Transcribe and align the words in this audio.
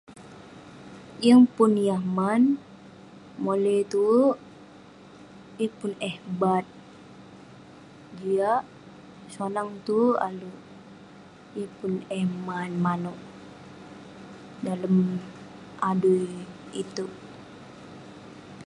Yeng 1.25 1.45
pun 1.55 1.71
yah 1.87 2.03
man, 2.17 2.43
mole 3.43 3.75
tuwerk..yeng 3.91 5.75
pun 5.79 5.91
eh 6.09 6.15
bat, 6.39 6.65
jiak..sonang 8.17 9.69
tuwerk 9.85 10.19
alek..yeng 10.27 11.71
pun 11.79 11.93
eh 12.17 12.25
man 12.47 12.71
manouk, 12.83 13.19
dalem 14.65 14.95
adui 15.89 16.25
itouk.. 16.81 17.13